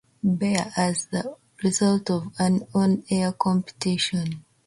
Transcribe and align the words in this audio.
Bear 0.23 0.73
as 0.75 1.05
the 1.11 1.35
result 1.61 2.09
of 2.09 2.31
an 2.39 2.63
on-air 2.73 3.33
competition. 3.33 4.43